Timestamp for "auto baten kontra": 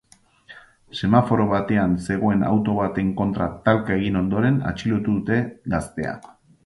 2.53-3.51